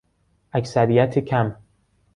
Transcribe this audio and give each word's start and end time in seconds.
اکثریت 0.53 1.19
کم 1.19 1.55